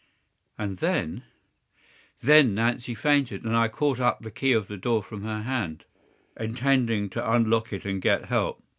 [0.57, 1.25] "And then?"
[2.21, 5.85] "Then Nancy fainted, and I caught up the key of the door from her hand,
[6.35, 8.63] intending to unlock it and get help.